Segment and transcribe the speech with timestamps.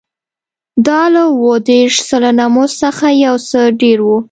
[0.87, 4.09] دا له اووه دېرش سلنه مزد څخه یو څه ډېر و